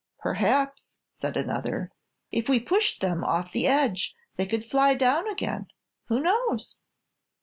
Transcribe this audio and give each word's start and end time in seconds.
"Perhaps," 0.17 0.97
said 1.09 1.37
another, 1.37 1.91
"if 2.31 2.49
we 2.49 2.59
pushed 2.59 3.01
them 3.01 3.23
off 3.23 3.51
the 3.51 3.67
edge 3.67 4.15
they 4.35 4.47
could 4.47 4.65
fly 4.65 4.95
down 4.95 5.29
again. 5.29 5.67
Who 6.05 6.19
knows?" 6.19 6.81